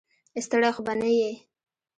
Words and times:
ستړی 0.45 0.69
خو 0.75 0.81
به 0.85 0.93
نه 1.01 1.09
یې. 1.17 1.31